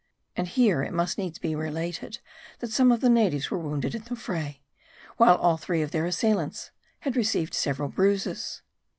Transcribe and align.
And 0.35 0.47
here 0.47 0.81
it 0.81 0.93
must 0.93 1.19
needs 1.19 1.37
be 1.37 1.53
related, 1.53 2.17
that 2.57 2.71
some 2.71 2.91
of 2.91 3.01
the 3.01 3.07
natives 3.09 3.51
were 3.51 3.59
wounded 3.59 3.93
in 3.93 4.01
the 4.05 4.15
fray: 4.15 4.63
while 5.17 5.35
all 5.35 5.57
three 5.57 5.83
of 5.83 5.91
their 5.91 6.07
assailants 6.07 6.71
had 7.01 7.15
received 7.15 7.53
several 7.53 7.87
bruises. 7.87 8.63